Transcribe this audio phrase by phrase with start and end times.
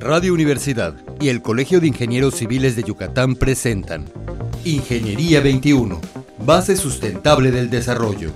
[0.00, 4.06] Radio Universidad y el Colegio de Ingenieros Civiles de Yucatán presentan
[4.64, 6.00] Ingeniería 21,
[6.38, 8.32] base sustentable del desarrollo.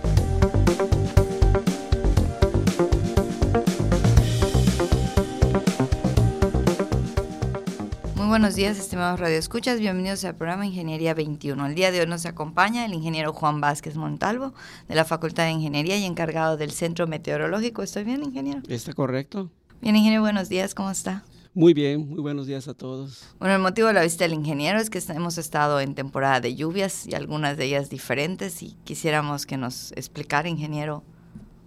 [8.14, 9.80] Muy buenos días, estimados radioescuchas.
[9.80, 11.66] Bienvenidos al programa Ingeniería 21.
[11.66, 14.54] El día de hoy nos acompaña el ingeniero Juan Vázquez Montalvo,
[14.86, 17.82] de la Facultad de Ingeniería y encargado del Centro Meteorológico.
[17.82, 18.62] ¿Estoy bien, ingeniero?
[18.68, 19.50] Está correcto.
[19.80, 20.77] Bien, ingeniero, buenos días.
[20.77, 21.24] ¿Cómo está?
[21.55, 23.25] Muy bien, muy buenos días a todos.
[23.39, 26.55] Bueno, el motivo de la visita del ingeniero es que hemos estado en temporada de
[26.55, 31.05] lluvias y algunas de ellas diferentes y quisiéramos que nos explicara, ingeniero,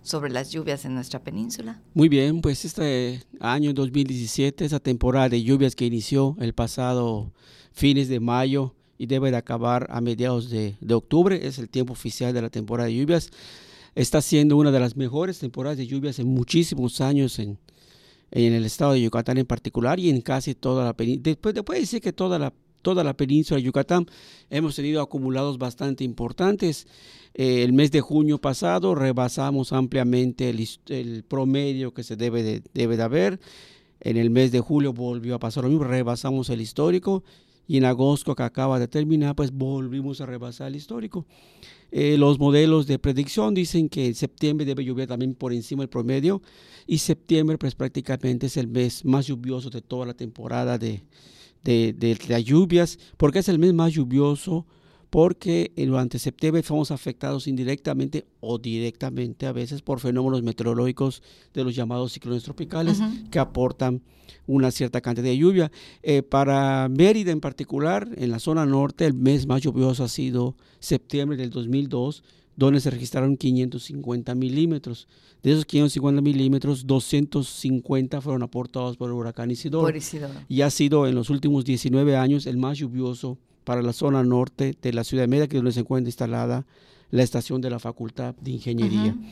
[0.01, 1.83] sobre las lluvias en nuestra península.
[1.93, 7.31] Muy bien, pues este año 2017, esa temporada de lluvias que inició el pasado
[7.71, 11.93] fines de mayo y debe de acabar a mediados de, de octubre, es el tiempo
[11.93, 13.29] oficial de la temporada de lluvias,
[13.93, 17.59] está siendo una de las mejores temporadas de lluvias en muchísimos años en,
[18.31, 21.23] en el estado de Yucatán en particular y en casi toda la península.
[21.23, 24.05] Después, después decir que toda la, toda la península de Yucatán
[24.49, 26.87] hemos tenido acumulados bastante importantes.
[27.33, 32.97] Eh, el mes de junio pasado rebasamos ampliamente el, promedio que se debe de, debe
[32.97, 33.39] de haber.
[34.01, 37.23] En el mes de julio volvió a pasar lo mismo, rebasamos el histórico
[37.67, 41.25] y en agosto que acaba de terminar, pues volvimos a rebasar el histórico.
[41.91, 45.89] Eh, los modelos de predicción dicen que en septiembre debe llover también por encima del
[45.89, 46.41] promedio
[46.87, 51.03] y septiembre pues prácticamente es el mes más lluvioso de toda la temporada de,
[51.63, 54.65] de, de, de lluvias, porque es el mes más lluvioso
[55.15, 61.73] porque durante septiembre fuimos afectados indirectamente o directamente a veces por fenómenos meteorológicos de los
[61.73, 63.29] llamados ciclones tropicales uh -huh.
[63.29, 64.01] que aportan
[64.45, 65.71] una cierta cantidad de lluvia.
[66.03, 70.57] Eh, para Mérida en particular, en la zona norte, el mes más lluvioso ha sido
[70.79, 72.21] septiembre del 2002,
[72.57, 75.07] donde se registraron 550 milímetros.
[75.41, 79.85] De esos 550 milímetros, 250 fueron aportados por el huracán Isidoro.
[79.85, 80.33] Por Isidoro.
[80.49, 84.75] Y ha sido en los últimos 19 años el más lluvioso para la zona norte
[84.81, 86.65] de la ciudad de Mérida, que es donde se encuentra instalada
[87.11, 89.13] la estación de la Facultad de Ingeniería.
[89.17, 89.31] Uh -huh.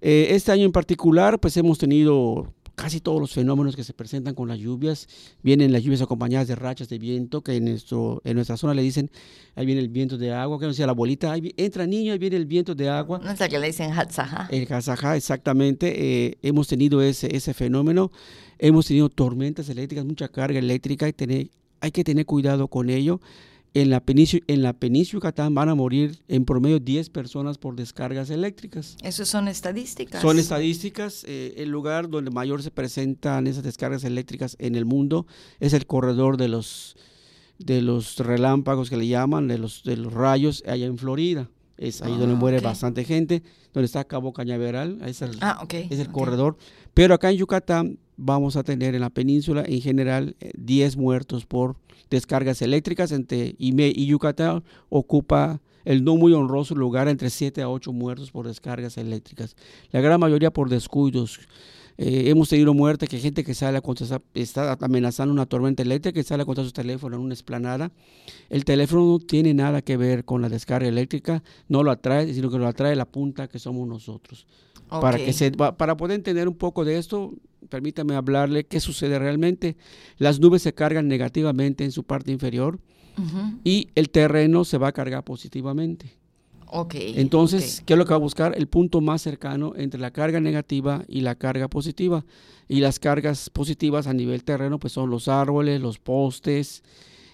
[0.00, 4.34] eh, este año en particular, pues hemos tenido casi todos los fenómenos que se presentan
[4.34, 5.06] con las lluvias.
[5.42, 8.82] Vienen las lluvias acompañadas de rachas de viento, que en, nuestro, en nuestra zona le
[8.82, 9.10] dicen,
[9.54, 12.18] ahí viene el viento de agua, que no sea la bolita, ahí entra niño, ahí
[12.18, 13.20] viene el viento de agua.
[13.22, 14.48] No la que le dicen Hatzajá.
[14.50, 15.92] El Hatzajá, exactamente.
[15.96, 18.10] Eh, hemos tenido ese, ese fenómeno.
[18.58, 21.50] Hemos tenido tormentas eléctricas, mucha carga eléctrica, y tener,
[21.80, 23.20] hay que tener cuidado con ello.
[23.74, 27.74] En la, península, en la península Yucatán van a morir en promedio 10 personas por
[27.74, 28.96] descargas eléctricas.
[29.02, 30.20] ¿Eso son estadísticas?
[30.20, 31.24] Son estadísticas.
[31.26, 35.26] Eh, el lugar donde mayor se presentan esas descargas eléctricas en el mundo
[35.58, 36.96] es el corredor de los,
[37.58, 41.48] de los relámpagos que le llaman, de los, de los rayos, allá en Florida.
[41.78, 42.68] Es ahí ah, donde muere okay.
[42.68, 45.86] bastante gente, donde está Cabo Cañaveral, es el, ah, okay.
[45.90, 46.12] es el okay.
[46.12, 46.58] corredor.
[46.92, 51.76] Pero acá en Yucatán vamos a tener en la península en general 10 muertos por
[52.10, 57.68] descargas eléctricas entre IME y Yucatán ocupa el no muy honroso lugar entre 7 a
[57.68, 59.56] 8 muertos por descargas eléctricas.
[59.90, 61.40] La gran mayoría por descuidos.
[61.98, 66.14] Eh, hemos tenido muerte que gente que sale a contra, está amenazando una tormenta eléctrica
[66.14, 67.92] que sale a contra su teléfono en una esplanada.
[68.48, 72.50] El teléfono no tiene nada que ver con la descarga eléctrica, no lo atrae, sino
[72.50, 74.46] que lo atrae la punta que somos nosotros.
[74.88, 75.00] Okay.
[75.00, 77.32] Para, que se, para poder entender un poco de esto,
[77.68, 79.76] permítame hablarle qué sucede realmente.
[80.18, 82.78] Las nubes se cargan negativamente en su parte inferior
[83.16, 83.58] uh -huh.
[83.64, 86.21] y el terreno se va a cargar positivamente.
[86.74, 87.84] Okay, Entonces, okay.
[87.84, 88.54] ¿qué es lo que va a buscar?
[88.56, 92.24] El punto más cercano entre la carga negativa y la carga positiva.
[92.66, 96.82] Y las cargas positivas a nivel terreno, pues son los árboles, los postes,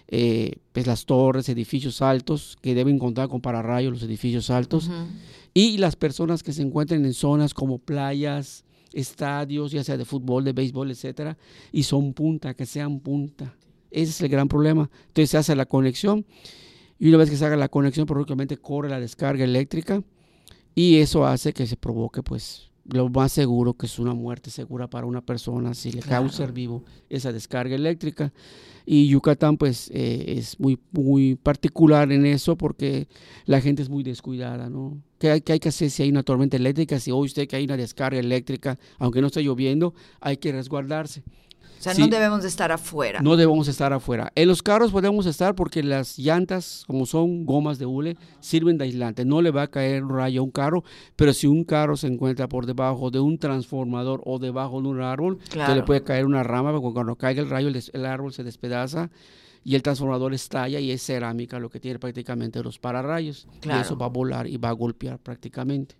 [0.09, 4.89] eh, pues las torres, edificios altos, que deben contar con pararrayos los edificios altos.
[4.89, 5.07] Uh -huh.
[5.53, 10.43] Y las personas que se encuentren en zonas como playas, estadios, ya sea de fútbol,
[10.43, 11.37] de béisbol, etcétera,
[11.71, 13.55] y son punta, que sean punta.
[13.89, 14.89] Ese es el gran problema.
[15.07, 16.25] Entonces se hace la conexión
[16.99, 20.03] y una vez que se haga la conexión, probablemente corre la descarga eléctrica
[20.75, 24.89] y eso hace que se provoque, pues, lo más seguro que es una muerte segura
[24.89, 26.29] para una persona si le claro.
[26.29, 28.33] ser vivo esa descarga eléctrica.
[28.85, 33.07] Y Yucatán, pues, eh, es muy, muy particular en eso porque
[33.45, 35.01] la gente es muy descuidada, ¿no?
[35.19, 36.99] ¿Qué hay, ¿Qué hay, que hacer si hay una tormenta eléctrica?
[36.99, 41.23] Si hoy usted que hay una descarga eléctrica, aunque no esté lloviendo, hay que resguardarse.
[41.79, 43.21] O sea, sí, no debemos de estar afuera.
[43.21, 44.33] No debemos estar afuera.
[44.35, 48.83] En los carros podemos estar porque las llantas, como son gomas de hule, sirven de
[48.83, 49.23] aislante.
[49.23, 50.83] No le va a caer un rayo a un carro,
[51.15, 55.01] pero si un carro se encuentra por debajo de un transformador o debajo de un
[55.01, 55.73] árbol, claro.
[55.73, 59.09] le puede caer una rama, porque cuando caiga el rayo el, el árbol se despedaza
[59.63, 63.47] y el transformador estalla y es cerámica lo que tiene prácticamente los pararrayos.
[63.61, 63.79] Claro.
[63.79, 65.95] Y eso va a volar y va a golpear prácticamente.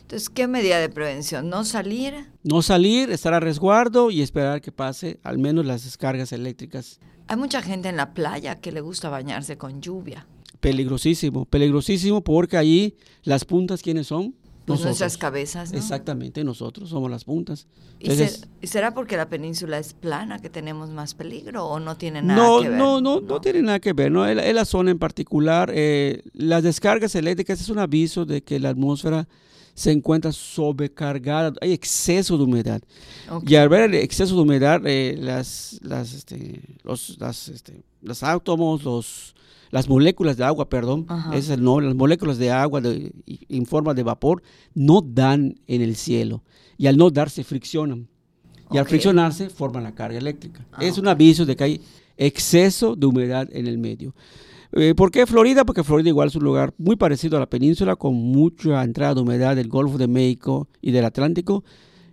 [0.00, 1.48] Entonces, ¿qué medida de prevención?
[1.48, 2.26] ¿No salir?
[2.42, 7.00] No salir, estar a resguardo y esperar que pase al menos las descargas eléctricas.
[7.26, 10.26] Hay mucha gente en la playa que le gusta bañarse con lluvia.
[10.60, 14.34] Peligrosísimo, peligrosísimo porque ahí las puntas, ¿quiénes son?
[14.66, 15.78] Pues nuestras cabezas, ¿no?
[15.78, 17.66] Exactamente, nosotros somos las puntas.
[18.00, 22.42] ¿Y, será porque la península es plana que tenemos más peligro o no tiene nada
[22.42, 22.78] no, que ver?
[22.78, 24.10] No, no, no, tiene nada que ver.
[24.10, 28.58] No, en, la zona en particular, eh, las descargas eléctricas es un aviso de que
[28.58, 29.28] la atmósfera
[29.74, 32.82] se encuentra sobrecargada, hay exceso de humedad.
[33.46, 38.22] Y al ver el exceso de humedad, eh, las, las, este, los, las, este, los
[38.22, 39.34] átomos, los
[39.74, 44.04] las moléculas de agua, perdón, es el nombre, las moléculas de agua en forma de
[44.04, 44.40] vapor
[44.72, 46.44] no dan en el cielo
[46.78, 48.06] y al no dar se friccionan.
[48.70, 50.64] Y al friccionarse forman la carga eléctrica.
[50.70, 51.80] Ah, es un aviso de que hay
[52.16, 54.14] exceso de humedad en el medio.
[54.76, 55.64] Eh, ¿Por qué Florida?
[55.64, 59.20] Porque Florida igual es un lugar muy parecido a la península con mucha entrada de
[59.20, 61.62] humedad del Golfo de México y del Atlántico.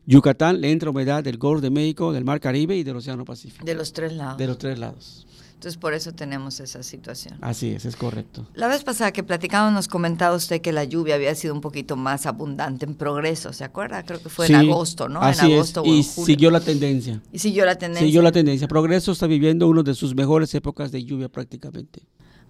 [0.05, 3.65] Yucatán le entra humedad del Golfo de México, del Mar Caribe y del Océano Pacífico.
[3.65, 4.37] De los tres lados.
[4.37, 5.25] De los tres lados.
[5.55, 7.37] Entonces por eso tenemos esa situación.
[7.41, 8.47] Así es, es correcto.
[8.53, 11.95] La vez pasada que platicábamos nos comentaba usted que la lluvia había sido un poquito
[11.95, 14.03] más abundante en progreso, ¿se acuerda?
[14.03, 15.21] Creo que fue en agosto, ¿no?
[15.21, 16.17] Así en agosto es.
[16.17, 17.21] y siguió la tendencia.
[17.31, 18.05] Y siguió la tendencia.
[18.05, 18.67] Siguió la tendencia.
[18.67, 22.01] Progreso está viviendo una de sus mejores épocas de lluvia prácticamente.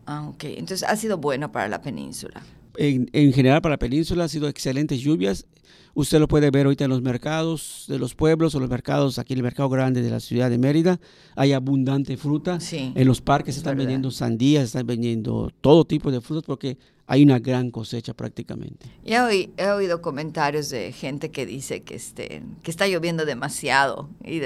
[0.06, 0.44] Ah, ok.
[0.46, 2.42] Entonces ha sido bueno para la península.
[2.78, 5.46] En, en general para la península ha sido excelentes lluvias
[5.94, 9.34] Usted lo puede ver ahorita en los mercados de los pueblos o los mercados, aquí
[9.34, 11.00] en el mercado grande de la ciudad de Mérida,
[11.36, 12.60] hay abundante fruta.
[12.72, 16.78] en los parques se están vendiendo sandías, están vendiendo todo tipo de frutas porque
[17.08, 18.86] hay una gran cosecha prácticamente.
[19.04, 24.10] Y he, he oído comentarios de gente que dice que, este, que está lloviendo demasiado.
[24.24, 24.40] Y,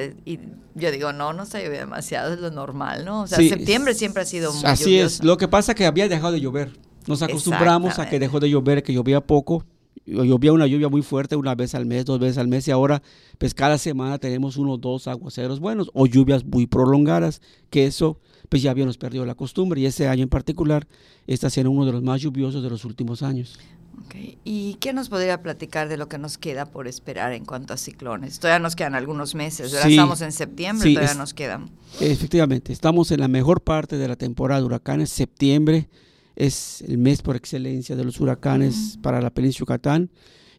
[0.74, 3.22] yo digo, no, no está lloviendo demasiado, es lo normal, ¿no?
[3.22, 6.08] O sea, septiembre siempre ha sido muy Así es, lo que pasa es que había
[6.08, 6.72] dejado de llover.
[7.08, 9.66] Nos acostumbramos a que dejó de llover, que llovía poco
[10.06, 13.02] llovía una lluvia muy fuerte una vez al mes, dos veces al mes y ahora
[13.38, 18.20] pues cada semana tenemos unos dos aguaceros buenos o lluvias muy prolongadas, que eso
[18.50, 20.88] pues ya habíamos perdido la costumbre y ese año en particular
[21.26, 23.60] está siendo uno de los más lluviosos de los últimos años.
[24.06, 24.38] Okay.
[24.44, 27.78] ¿Y qué nos podría platicar de lo que nos queda por esperar en cuanto a
[27.78, 28.40] ciclones?
[28.40, 31.72] Todavía nos quedan algunos meses, estamos en septiembre, todavía nos quedan.
[32.02, 35.90] Efectivamente, estamos en la mejor parte de la temporada de huracanes, septiembre
[36.36, 40.10] es el mes por excelencia de los huracanes para la península Yucatán.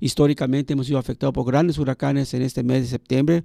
[0.01, 3.45] Históricamente hemos sido afectados por grandes huracanes en este mes de septiembre.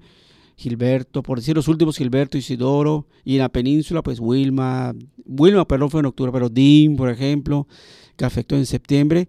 [0.57, 4.93] Gilberto, por decir los últimos, Gilberto, Isidoro, y en la península, pues Wilma,
[5.25, 7.67] Wilma, perdón, fue en octubre, pero Dim, por ejemplo,
[8.15, 9.27] que afectó en septiembre.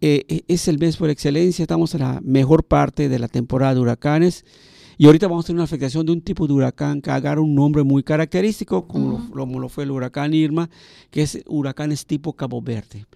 [0.00, 3.74] Eh, e, es el mes por excelencia, estamos en la mejor parte de la temporada
[3.74, 4.44] de huracanes.
[4.96, 7.54] Y ahorita vamos a tener una afectación de un tipo de huracán que agarra un
[7.54, 10.70] nombre muy característico, como, lo, fue el huracán Irma,
[11.10, 13.06] que es huracanes tipo Cabo Verde.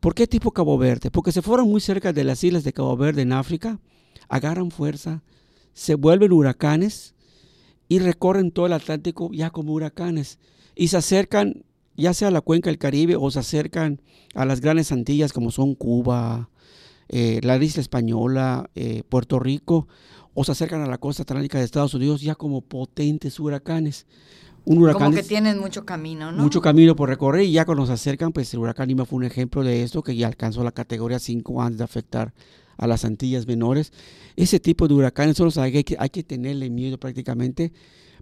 [0.00, 1.10] ¿Por qué tipo Cabo Verde?
[1.10, 3.80] Porque se fueron muy cerca de las islas de Cabo Verde en África,
[4.28, 5.22] agarran fuerza,
[5.72, 7.14] se vuelven huracanes
[7.88, 10.38] y recorren todo el Atlántico ya como huracanes
[10.74, 11.64] y se acercan
[11.96, 14.00] ya sea a la cuenca del Caribe o se acercan
[14.34, 16.50] a las grandes Antillas como son Cuba,
[17.08, 19.88] eh, la isla española, eh, Puerto Rico
[20.36, 24.06] o se acercan a la costa atlántica de Estados Unidos ya como potentes huracanes.
[24.66, 26.42] Un huracán como que tienen mucho camino, ¿no?
[26.42, 29.24] Mucho camino por recorrer y ya cuando se acercan, pues el huracán Ima fue un
[29.24, 32.34] ejemplo de esto, que ya alcanzó la categoría 5 antes de afectar
[32.76, 33.92] a las Antillas menores.
[34.36, 37.72] Ese tipo de huracanes son los hay que, hay que tenerle miedo prácticamente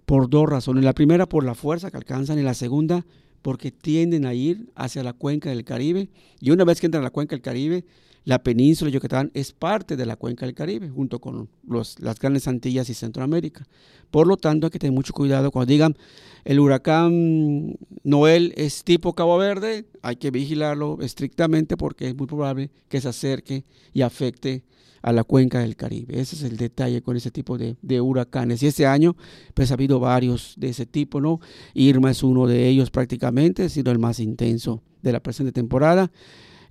[0.05, 0.85] por dos razones.
[0.85, 3.05] La primera, por la fuerza que alcanzan y la segunda,
[3.41, 6.07] porque tienden a ir hacia la cuenca del Caribe.
[6.39, 7.83] Y una vez que entran a la cuenca del Caribe,
[8.25, 12.47] la península de Yucatán es parte de la cuenca del Caribe, junto con las grandes
[12.47, 13.67] Antillas y Centroamérica.
[14.09, 15.95] Por lo tanto, hay que tener mucho cuidado cuando digan
[16.43, 22.71] el huracán Noel es tipo Cabo Verde, hay que vigilarlo estrictamente porque es muy probable
[22.89, 23.63] que se acerque
[23.93, 24.63] y afecte
[25.03, 26.19] a la cuenca del Caribe.
[26.19, 28.63] Ese es el detalle con ese tipo de, de, huracanes.
[28.63, 29.15] Y este año,
[29.53, 31.39] pues ha habido varios de ese tipo, ¿no?
[31.75, 36.11] Irma es uno de ellos prácticamente, ha sido el más intenso de la presente temporada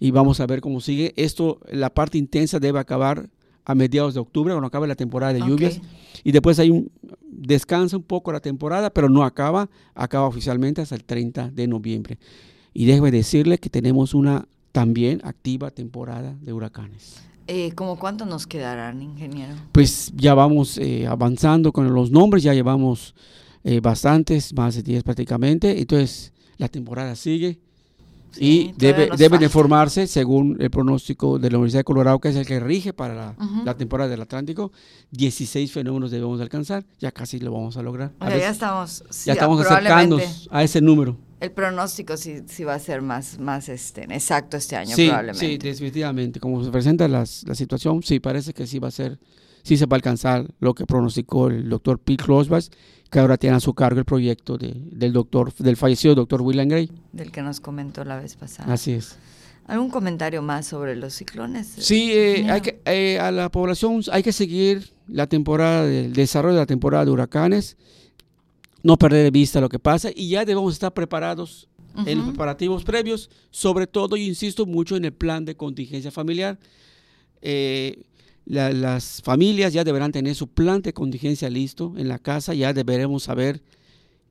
[0.00, 1.12] y vamos a ver cómo sigue.
[1.16, 3.28] Esto, la parte intensa debe acabar
[3.64, 5.80] a mediados de octubre, cuando acabe la temporada de lluvias.
[6.22, 6.90] Y después hay un
[7.36, 12.18] descansa un poco la temporada, pero no acaba, acaba oficialmente hasta el 30 de noviembre.
[12.72, 17.22] Y déjeme decirle que tenemos una también activa temporada de huracanes.
[17.46, 19.54] Eh, ¿Cómo cuánto nos quedarán, ingeniero?
[19.72, 23.14] Pues ya vamos eh, avanzando con los nombres, ya llevamos
[23.62, 25.78] eh, bastantes, más de 10 prácticamente.
[25.78, 27.60] Entonces, la temporada sigue
[28.38, 32.36] y debe, deben de formarse, según el pronóstico de la Universidad de Colorado, que es
[32.36, 34.72] el que rige para la, temporada del Atlántico,
[35.10, 38.12] 16 fenómenos debemos alcanzar, ya casi lo vamos a lograr.
[38.20, 41.16] ya estamos, ya estamos acercándonos a ese número.
[41.44, 45.46] El pronóstico sí, sí va a ser más, más este, exacto este año, sí, probablemente.
[45.46, 46.40] Sí, definitivamente.
[46.40, 49.18] Como se presenta las, la situación, sí, parece que sí va a ser,
[49.62, 52.64] sí se va a alcanzar lo que pronosticó el doctor Pete Rosbach,
[53.10, 56.66] que ahora tiene a su cargo el proyecto de, del doctor, del fallecido doctor William
[56.66, 56.90] Gray.
[57.12, 58.72] Del que nos comentó la vez pasada.
[58.72, 59.18] Así es.
[59.66, 61.66] ¿Algún comentario más sobre los ciclones?
[61.78, 66.54] Sí, eh, hay que, eh, a la población hay que seguir la temporada, del desarrollo
[66.54, 67.76] de la temporada de huracanes,
[68.84, 72.08] no perder de vista lo que pasa y ya debemos estar preparados uh -huh.
[72.08, 76.58] en los preparativos previos, sobre todo, yo insisto mucho en el plan de contingencia familiar.
[77.40, 78.02] Eh,
[78.44, 82.74] la, las familias ya deberán tener su plan de contingencia listo en la casa, ya
[82.74, 83.62] deberemos saber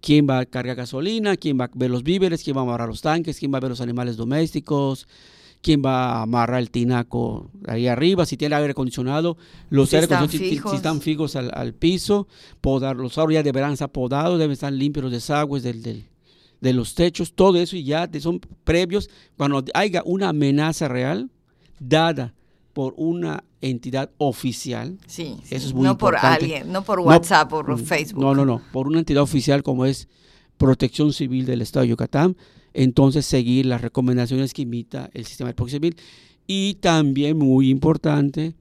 [0.01, 2.87] quién va a cargar gasolina, quién va a ver los víveres, quién va a amarrar
[2.87, 5.07] los tanques, quién va a ver los animales domésticos,
[5.63, 9.37] quién va a amarrar el tinaco ahí arriba, si tiene aire acondicionado,
[9.69, 10.71] los si aire acondicionados fijos.
[10.71, 12.27] si, si están fijos al, al piso,
[12.61, 16.05] podar, los árboles ya deberán estar podados, deben estar limpios los desagües del, del,
[16.61, 21.31] de los techos, todo eso ya de- son previos, cuando haya una amenaza real
[21.79, 22.33] dada
[22.73, 27.05] por una entidad oficial, Sí, sí, Eso es muy no por alguien, no por No,
[27.05, 28.21] WhatsApp o por Mm, Facebook.
[28.21, 28.61] No, no, no.
[28.73, 30.09] Por una entidad oficial como es
[30.57, 32.35] Protección Civil del Estado de Yucatán,
[32.73, 35.95] entonces seguir las recomendaciones que imita el sistema de civil.
[36.47, 38.55] Y también muy importante,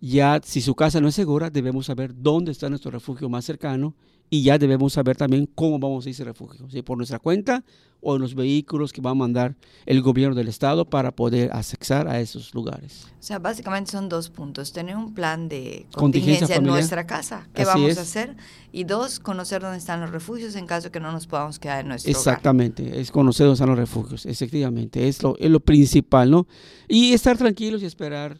[0.00, 3.94] ya si su casa no es segura, debemos saber dónde está nuestro refugio más cercano
[4.28, 7.64] y ya debemos saber también cómo vamos a ese refugio, si por nuestra cuenta
[8.00, 12.06] o en los vehículos que va a mandar el gobierno del estado para poder accesar
[12.08, 13.06] a esos lugares.
[13.18, 14.72] O sea, básicamente son dos puntos.
[14.72, 17.48] Tener un plan de Contingencia contingencia en nuestra casa.
[17.54, 17.98] ¿Qué Así vamos es.
[17.98, 18.36] a hacer?
[18.70, 21.88] Y dos, conocer dónde están los refugios en caso que no nos podamos quedar en
[21.88, 22.20] nuestro hogar.
[22.20, 26.46] Exactamente, es conocer dónde están los refugios, efectivamente, es lo, es lo principal, ¿no?
[26.86, 28.38] Y estar tranquilos y esperar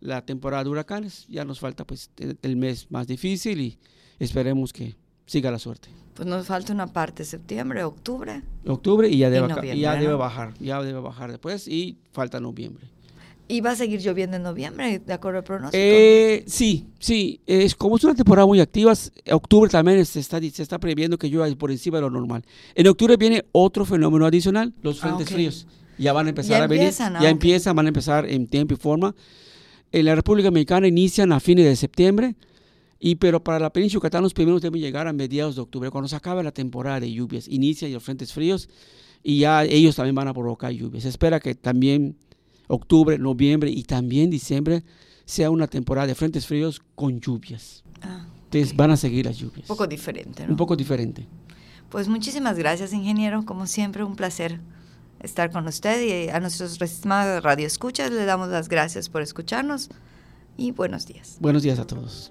[0.00, 1.26] la temporada de huracanes.
[1.28, 2.10] Ya nos falta pues
[2.42, 3.78] el mes más difícil y
[4.18, 4.96] esperemos que
[5.28, 5.88] siga la suerte.
[6.14, 8.42] Pues nos falta una parte, septiembre, octubre.
[8.66, 10.18] Octubre y ya debe, y ya debe ¿no?
[10.18, 12.86] bajar, ya debe bajar después y falta noviembre.
[13.50, 15.80] Y va a seguir lloviendo en noviembre, de acuerdo al pronóstico.
[15.80, 18.92] Eh, sí, sí, es como es una temporada muy activa,
[19.30, 22.42] octubre también se está, se está previendo que llueva por encima de lo normal.
[22.74, 25.66] En octubre viene otro fenómeno adicional, los Ah, frentes fríos.
[25.98, 27.24] Ya van a empezar Ya a venir, ah, ya ok.
[27.24, 29.14] empiezan, van a empezar en tiempo y forma.
[29.92, 32.34] En la República Mexicana inician a fines de septiembre,
[33.00, 35.90] y pero para la península de Yucatán los primeros deben llegar a mediados de octubre,
[35.90, 38.68] cuando se acabe la temporada de lluvias, inicia los frentes fríos
[39.22, 41.04] y ya ellos también van a provocar lluvias.
[41.04, 42.16] Se espera que también
[42.66, 44.84] octubre, noviembre y también diciembre
[45.24, 47.84] sea una temporada de frentes fríos con lluvias.
[48.02, 49.68] Ah, Entonces van a seguir las lluvias.
[49.68, 50.52] un poco diferente, ¿no?
[50.52, 51.26] Un poco diferente.
[51.90, 53.44] Pues muchísimas gracias, ingeniero.
[53.44, 54.60] Como siempre, un placer
[55.20, 59.88] estar con usted y a nuestros estimados radioescuchas le damos las gracias por escucharnos
[60.56, 61.38] y buenos días.
[61.40, 62.30] Buenos días a todos.